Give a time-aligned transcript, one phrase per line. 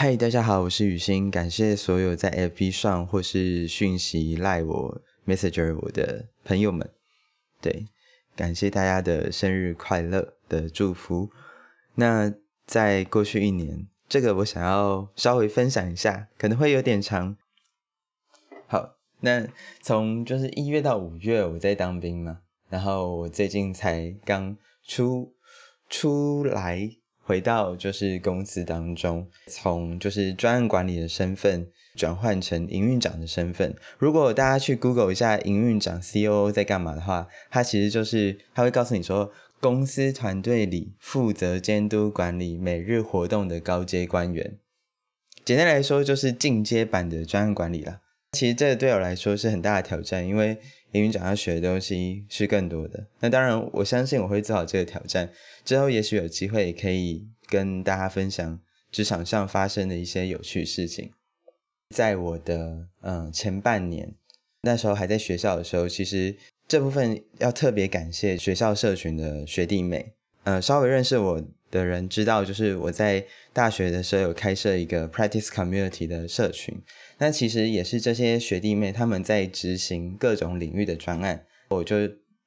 [0.00, 6.88] 嗨，大家好，我是雨欣，感谢所有在 FB 上或是讯息赖我 Messenger 我的朋友们，
[7.60, 7.88] 对，
[8.36, 11.30] 感谢大家的生日快乐的祝福。
[11.96, 12.32] 那
[12.64, 17.36] 在过去一年，这个我想要稍微分享一下，可能会有点长。
[18.68, 19.48] 好，那
[19.82, 25.34] 从就是一月到五月我在当兵嘛，然后我最近才刚出
[25.88, 26.88] 出来。
[27.28, 33.76] 回到就是公司当中，从就是专案管理的身份转换成营运长的身份。
[33.98, 39.30] 如果大家去 Google 一下营运长 COO 在干嘛的话，他其实就是他会告诉你说，
[39.60, 44.56] 公司团队里负责监督管理每日活动的高阶官员。
[45.44, 48.00] 简单来说，就是进阶版的专案管理了。
[48.32, 50.56] 其实这对我来说是很大的挑战，因为。
[50.92, 55.30] 营运长要学的东西是更多的，那当然我相信我会做好这个挑战。
[55.64, 58.58] 之后也许有机会可以跟大家分享
[58.90, 61.12] 职场上发生的一些有趣事情。
[61.94, 64.14] 在我的嗯前半年，
[64.62, 70.12] 那时候还在学校的时候，其实这部分要特别感谢学校社群的学弟妹。
[70.44, 76.80] 嗯，稍微认识我的人知道，就是我在大学的时候有开设一个 practice community 的社群。
[77.18, 81.96] 那其实也是这些学弟妹他们在执行各种领域的专案，我就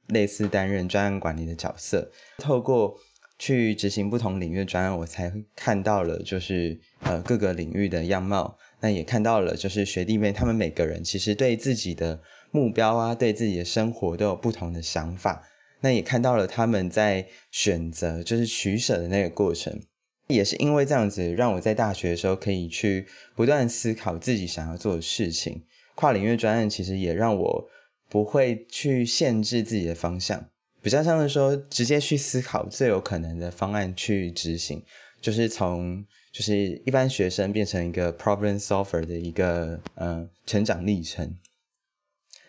[0.07, 2.11] 类似担任专案管理的角色。
[2.37, 2.97] 透过
[3.37, 8.57] 去执行不同领域的专案，我才看到了就是呃各个领域的样貌。
[8.79, 12.19] 那也看到了就是学弟妹他们每个人其实对自己的
[12.49, 15.47] 目标啊，对自己的生活都有不同的想法。
[15.81, 19.81] 那也看到了他们在选择，就是取舍的那个过程，
[20.27, 25.63] 也是因为这样子，让我在大学的时候可以去不断思考自己想要做的事情。
[25.95, 27.69] 跨领域专案其实也让我
[28.09, 30.49] 不会去限制自己的方向，
[30.81, 34.83] 比较像是说直接去思考最有可能的方案去执行，
[35.19, 41.37] 就是从就是一般学生变成一个 problem solver 的一个嗯成长历程。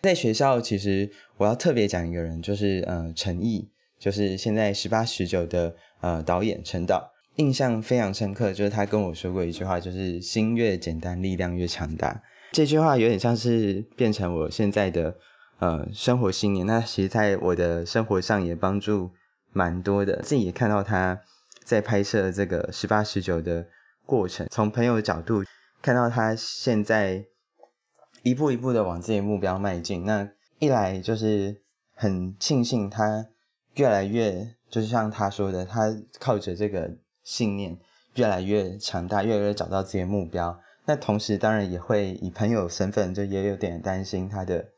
[0.03, 12.21] 在学校，其实我要特别讲一个人，就是呃陈毅，就是现在十八十九的呃导演陈导，印象非常深刻，就是他跟我说过一句话，就是心越简单，力量越强大。
[12.51, 15.15] 这句话有点像是变成我现在的
[15.59, 19.11] 呃生活信念，那其实在我的生活上也帮助
[19.53, 20.21] 蛮多的。
[20.21, 21.21] 自己也看到他
[21.63, 23.67] 在拍摄这个十八十九的
[24.05, 25.45] 过程，从朋友的角度
[25.81, 27.23] 看到他现在。
[28.23, 31.61] 一步一步的往自己目标迈进，那一来就是
[31.93, 33.27] 很庆幸他
[33.75, 37.77] 越来越，就是像他说的，他靠着这个信念
[38.15, 40.59] 越来越强大，越来越找到自己的目标。
[40.85, 44.69] 那同时当然也会以朋友身份，就也有点担心他的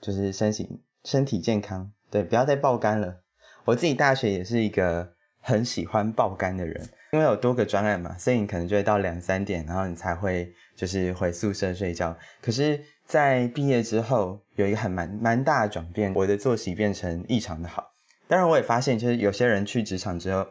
[0.00, 3.20] 就是身体身体健康，对，不要再爆肝了。
[3.66, 5.12] 我自己大学也是一个
[5.46, 6.88] 很喜欢爆肝的人。
[7.12, 12.18] 因为有多个专案嘛，所以你可能就会到两三点，然后你才会就是回宿舍睡觉。
[12.42, 17.92] 可是，在毕业之后，有一个很蛮蛮大的转变，我的作息变成异常的好。
[18.26, 20.48] 当然，我也发现，就是有些人去职场之后，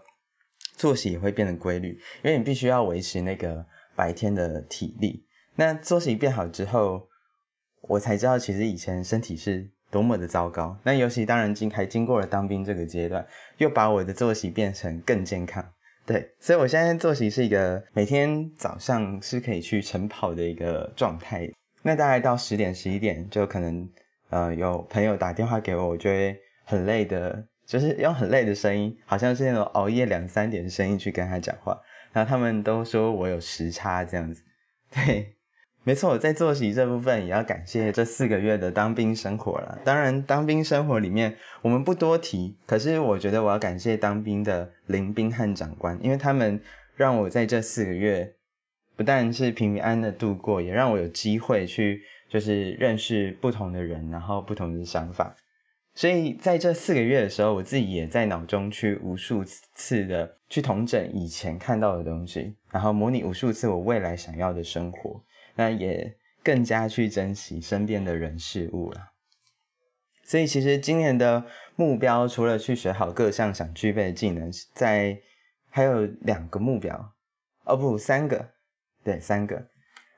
[0.78, 5.28] 作息也会变得规律，因为你必须要维持那个白天的体力。
[5.56, 7.10] 那作息变好之后，
[7.82, 10.78] 我才知道，其实以前身体是多么的糟糕。
[10.84, 15.72] 那尤其当然经还经过了当兵这个阶段，又把我的作息变成更健康。
[16.06, 21.50] 对，所以我现在作息是一个每天早上是可以去晨跑的一个状态。
[21.82, 23.90] 那大概到十点、十一点，就可能
[24.30, 31.80] 呃有朋友打电话给我，我就会很累的，就是用很累的声音，好像是那种熬夜两三点的声音去跟他讲话。
[32.12, 34.44] 然后他们都说我有时差这样子，
[34.94, 35.35] 对。
[35.88, 39.78] 没错，在作息这部分也要感谢这四个月的当兵生活了。
[39.86, 46.60] 当然，当兵生活里面我们不多提，可是我觉得我要感谢当兵的林兵和长官，因为他们
[46.96, 48.34] 让我在这四个月
[48.96, 55.36] 不但是平平安的度过，也让我有机会去就是认识不同的人，然后不同的想法。
[55.94, 65.22] 所以在这四个月的时候，我自己也在脑中去无数次的去统整以前看到的东西，然后模拟无数次我未来想要的生活。
[65.56, 69.12] 那也更加去珍惜身边的人事物了。
[70.24, 75.20] 所以其实今年的目标，除了去学好各项想具备的技能，在
[75.70, 77.14] 还有两个目标，
[77.64, 78.50] 哦不，三个，
[79.04, 79.68] 对，三个。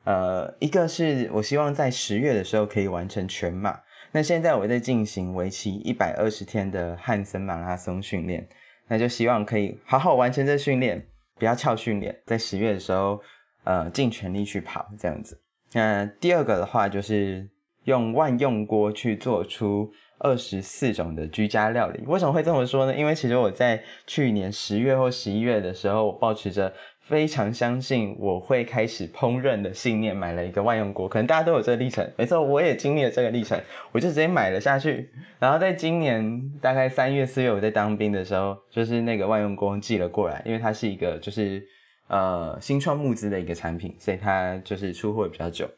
[0.06, 3.82] 呃，一个是我希望在十月的时候可以完成全马。
[4.14, 8.48] 那现在我在进行为期一百二十天的汉森马拉松训练，
[8.88, 13.22] 那就希望可以好好完成这训练，不要翘训练，在十月的时候。
[13.68, 15.42] 呃，尽全力去跑这样子。
[15.74, 17.50] 那第二个的话，就是
[17.84, 22.02] 用万用锅去做出二十四种的居家料理。
[22.08, 22.96] 为什么会这么说呢？
[22.96, 31.10] 因为其实我在去年十月或十一月的时候，我保持着非常相信我会开始烹饪的信念，买了一个万用锅。
[31.10, 33.60] 可能大家都有这个历程，没错，我也经历了这个历程，
[33.92, 35.10] 我就直接买了下去。
[35.40, 41.68] 然后在今年大概三月四月我在当兵的时候，就是那个万用锅寄了过来，因为它是一个就是
[42.08, 45.70] 呃新创募资的一个产品，所以它就是出货比较久。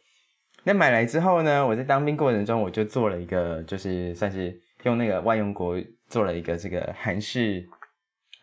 [0.64, 7.68] 那买来之后呢，我在当兵过程中我就做了一个，就是算是用那个外用锅做了一个这个韩式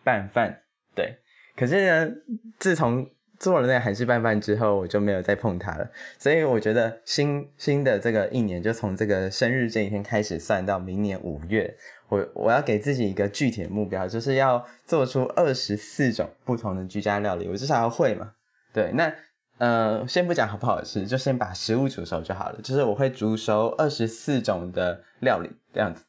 [0.02, 0.62] 拌饭，
[0.94, 1.18] 对。
[1.56, 2.12] 可是呢，
[2.58, 5.90] 自从做了那韩式拌饭之后，我就没有再碰它了。
[6.18, 11.76] 所以我觉得新新的这个一年，就从这个生日这一天开始算到明年五月，
[12.08, 18.32] 我我要给自己一个具体的目标，就是要做出二十四种不同的居家料理，我至少要会嘛。
[18.72, 19.14] 对，那
[19.58, 22.60] 呃，先不讲好不好吃，就先把食物煮熟就好了。
[22.62, 26.04] 就是我会煮熟二十四种的料理这样子。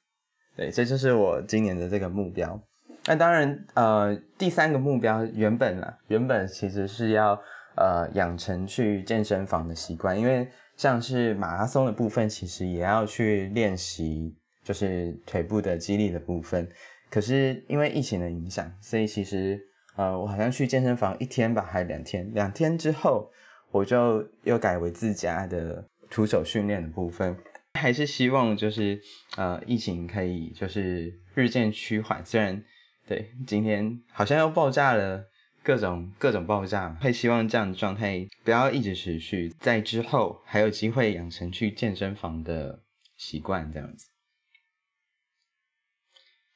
[0.55, 2.61] 对，这就是我今年的这个目标。
[3.07, 7.41] 那当然，呃，第三个目标原本啊，原本其实是要
[7.75, 16.67] 呃养成去健身房的习惯，因为像是马拉松的部分，其实也要去练习，就是腿部的肌力的部分。
[17.09, 19.61] 可是因为疫情的影响，所以其实
[19.95, 23.31] 呃我好像去健身房一天吧，还是两天，两天之后
[23.71, 27.37] 我就又改为自家的徒手训练的部分。
[27.75, 28.99] 还是希望就是
[29.37, 32.65] 呃疫情可以就是日渐趋缓，虽然。
[33.07, 35.27] 对，今天好像又爆炸了，
[35.63, 42.81] 各种各种爆炸，会希望这样的状态不要一直持续，在之后还有机会养成去健身房的
[43.15, 44.07] 习惯，这样子。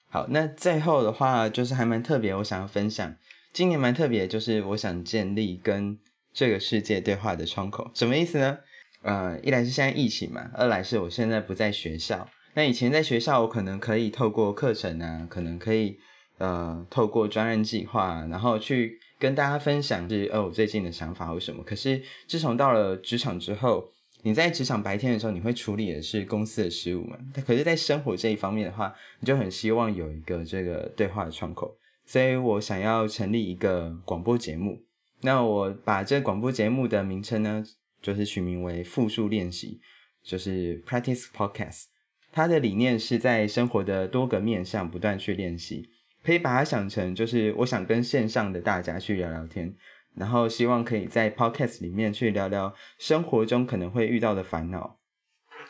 [0.09, 3.15] 好，那最后的话就是还蛮特别，我想要分享，
[3.53, 5.99] 今年蛮特别，就是我想建立跟
[6.33, 8.57] 这个世界对话的窗口，什么意思呢？
[9.03, 15.97] 呃，一来是现在疫情嘛，二来是我现在不在学校，那以前在学校我可能可以透过课程啊，可能可以。
[16.41, 21.63] 呃，透过专任计划，然后去跟大家分享是哦，我最近的想法或什么。
[21.63, 23.91] 可是自从到了职场之后，
[24.23, 27.19] 你在职场白天的时候，你会处理的是公司的事务嘛？
[27.45, 31.77] 可是，在生活这一方面的话，你就很希望有一个这个对话的窗口。
[32.07, 34.81] 所以我想要成立一个广播节目。
[35.21, 37.63] 那我把这广播节目的名称呢，
[38.01, 39.79] 就是取名为复述练习，
[40.23, 41.83] 就是 Practice Podcast。
[42.31, 45.89] 它的理念是在生活的多个面向不断去练习。
[46.23, 49.75] 可以把它想成，就是我想跟线上的大家去聊聊天，
[50.15, 54.97] 然后希望可以在 podcast 里面去聊聊生活中可能会遇到的烦恼，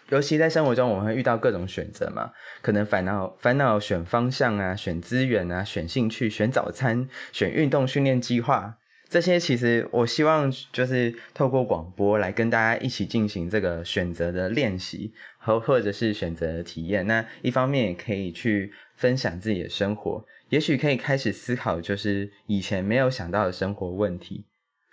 [0.09, 2.31] 尤其在生活中我们会遇到各种选择嘛，
[2.61, 8.77] 可能烦恼烦恼选方向啊，选资源啊，选兴趣，选早餐，选运动训练计划，
[9.07, 20.25] 这些其实我希望就是透过广播来跟大家一起进行这个选择的练习和或者是选择的体验，那一方面也可以去分享自己的生活。
[20.51, 24.45] 也许可以开始思考，就是以前没有想到的生活问题，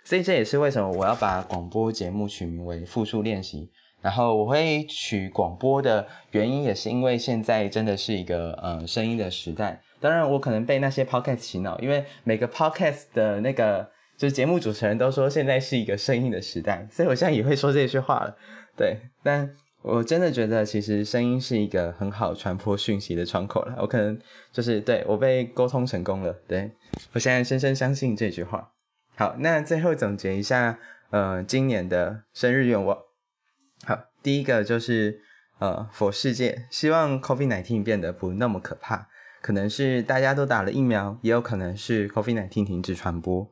[0.05, 3.69] 所以这也是为什么我要把广播节目取名为复述练习。
[4.01, 9.81] 然后我会取广播的原因，也是因为现在真的是一个呃声音的时代。
[9.99, 18.37] 当然，我可能被那些 podcast 洗脑，因为每个 podcast 的那个就是节目主持人都说现在是一个声音的时代，所以我现在也会说这句话了。
[18.77, 19.57] 对，但。
[19.81, 23.77] 我真的觉得，其实声音是一个很好传播讯息的窗口了。
[23.79, 24.19] 我可能
[24.51, 26.71] 就是对我被沟通成功了，对
[27.13, 28.73] 我现在深深相信这句话。
[29.15, 30.79] 好，那最后总结一下，
[31.11, 32.97] 呃，今年的生日愿望。
[33.85, 35.21] 好，第一个就是
[35.59, 39.07] 呃，佛世界，希望 COVID-19 变得不那么可怕。
[39.41, 43.49] 可能是大家都打了疫苗，也有可能是 COVID-19 停止传播。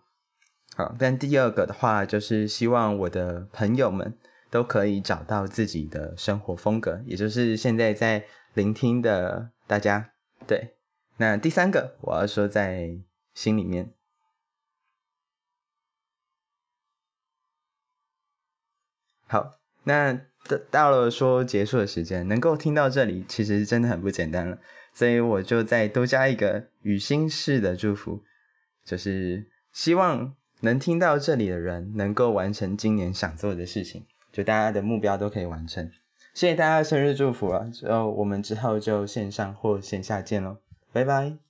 [0.75, 4.17] 好，但第二个的话，就是希望我的朋友们。
[4.49, 10.13] 都可以找到自己的生活风格，也就是现在在聆听的大家。
[10.47, 10.75] 对，
[11.17, 12.99] 那第三个我要说在
[13.33, 13.93] 心里面。
[19.27, 24.59] 好，那到到了说结束的时间，能够听到这里，其实真的很不简单了。
[24.93, 28.23] 所以我就再多加一个语心式的祝福，
[28.85, 34.07] 就是希望能听到这里的人能够完成今年想做的事情。
[34.31, 35.91] 就大家的目标都可以完成，
[36.33, 40.57] 谢谢大家的生日祝福啊，之后我们之后就线上或线下见喽，
[40.91, 41.46] 拜拜。